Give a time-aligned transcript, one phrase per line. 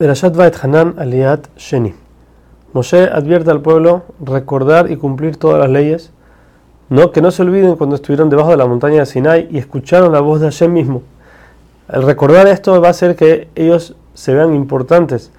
[0.00, 1.92] Berashat Vaet Hanan Aliat Sheni.
[2.72, 6.12] Moshe advierte al pueblo recordar y cumplir todas las leyes,
[6.88, 10.12] no, que no se olviden cuando estuvieron debajo de la montaña de Sinai y escucharon
[10.12, 11.02] la voz de Hashem mismo.
[11.88, 15.32] El recordar esto va a hacer que ellos se vean importantes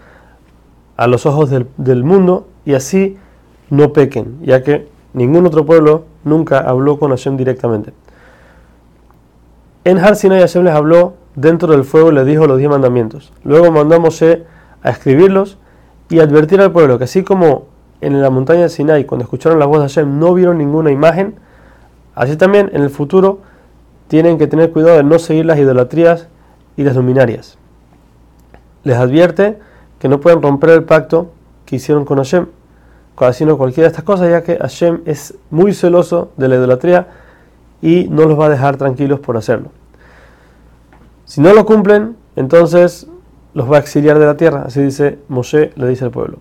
[0.97, 3.17] a los ojos del, del mundo y así
[3.69, 7.93] no pequen, ya que ningún otro pueblo nunca habló con Hashem directamente.
[9.85, 13.31] En Har Sinai Hashem les habló dentro del fuego le dijo los diez mandamientos.
[13.43, 13.99] Luego mandó a
[14.81, 15.57] a escribirlos
[16.09, 17.65] y advertir al pueblo que así como
[18.01, 21.35] en la montaña de Sinai, cuando escucharon la voz de Hashem, no vieron ninguna imagen,
[22.15, 23.39] así también en el futuro
[24.07, 26.27] tienen que tener cuidado de no seguir las idolatrías
[26.77, 27.57] y las luminarias.
[28.83, 29.59] Les advierte
[29.99, 31.31] que no pueden romper el pacto
[31.65, 32.47] que hicieron con Hashem,
[33.17, 37.07] haciendo cualquiera de estas cosas, ya que Hashem es muy celoso de la idolatría
[37.81, 39.71] y no los va a dejar tranquilos por hacerlo.
[41.29, 43.05] Si no lo cumplen, entonces
[43.53, 44.63] los va a exiliar de la tierra.
[44.65, 46.39] Así dice Moshe, le dice al pueblo.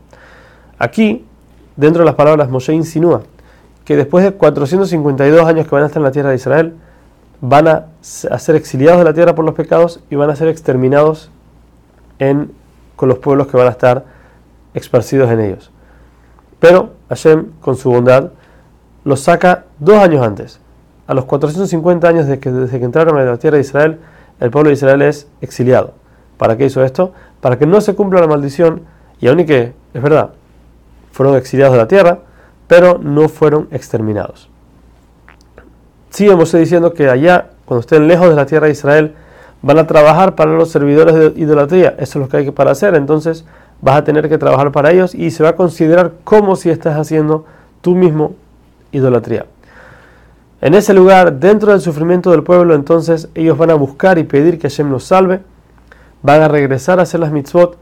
[0.79, 1.27] Aquí,
[1.77, 3.21] dentro de las palabras, Moshe insinúa
[3.85, 6.75] que después de 452 años que van a estar en la tierra de Israel,
[7.43, 11.31] van a, ser exiliados de la tierra por los pecados y van a ser exterminados
[12.97, 14.07] con los pueblos que van a estar
[14.73, 15.71] esparcidos en ellos.
[16.61, 18.31] Pero Hashem, con su bondad,
[19.05, 20.61] los saca dos años antes.
[21.07, 24.01] A los 450 años desde que, desde que entraron a la tierra de Israel,
[24.41, 25.95] el pueblo de Israel es exiliado.
[26.37, 27.13] ¿Para qué hizo esto?
[27.41, 28.83] Para que no se cumpla la maldición
[29.21, 30.31] y aún y que, es verdad,
[31.13, 32.21] fueron exiliados de la tierra,
[32.67, 34.49] pero no fueron exterminados.
[36.11, 39.15] Sigue Mosé diciendo que allá, cuando estén lejos de la tierra de Israel,
[39.63, 41.97] van a trabajar para los servidores de idolatría.
[41.99, 42.95] Eso es lo que hay que para hacer.
[42.95, 43.45] Entonces
[43.81, 46.97] vas a tener que trabajar para ellos y se va a considerar como si estás
[46.97, 47.45] haciendo
[47.81, 48.35] tú mismo
[48.93, 49.47] idolatría.
[50.61, 54.59] En ese lugar, dentro del sufrimiento del pueblo, entonces ellos van a buscar y pedir
[54.59, 55.41] que Hashem los salve,
[56.23, 57.79] van a regresar a hacer las mitzvot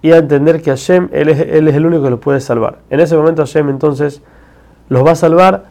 [0.00, 2.78] y a entender que Hashem, él es, él es el único que los puede salvar.
[2.88, 4.22] En ese momento Hashem entonces
[4.88, 5.64] los va a salvar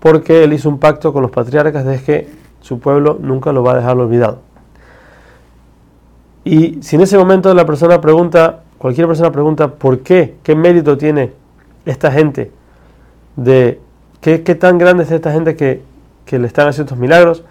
[0.00, 2.28] porque él hizo un pacto con los patriarcas de que
[2.60, 4.40] su pueblo nunca lo va a dejar olvidado.
[6.44, 10.36] Y si en ese momento la persona pregunta, cualquier persona pregunta, ¿por qué?
[10.42, 11.32] ¿Qué mérito tiene
[11.84, 12.50] esta gente
[13.36, 13.80] de
[14.20, 15.82] ¿Qué, tan grande es esta gente que,
[16.30, 17.44] le están haciendo estos milagros?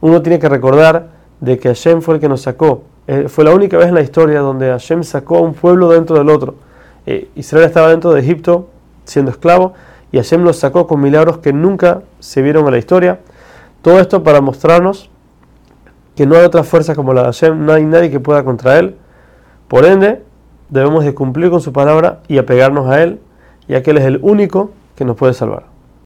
[0.00, 1.08] Uno tiene que recordar
[1.40, 2.84] de que Hashem fue el que nos sacó.
[3.06, 6.16] Eh, fue la única vez en la historia donde Hashem sacó a un pueblo dentro
[6.16, 6.54] del otro.
[7.04, 8.68] Eh, Israel estaba dentro de Egipto
[9.04, 9.74] siendo esclavo
[10.10, 13.20] y Hashem los sacó con milagros que nunca se vieron en la historia.
[13.82, 15.10] Todo esto para mostrarnos
[16.16, 18.78] que no hay otra fuerza como la de Hashem, no hay nadie que pueda contra
[18.78, 18.96] él.
[19.68, 20.22] Por ende,
[20.70, 23.20] debemos de cumplir con su palabra y apegarnos a él,
[23.68, 25.75] ya que él es el único que nos puede salvar.